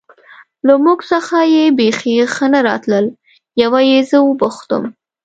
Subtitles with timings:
[0.67, 3.05] له موږ څخه یې بېخي ښه نه راتلل،
[3.61, 4.83] یوه یې زه و پوښتم.